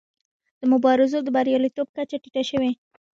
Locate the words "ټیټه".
2.23-2.41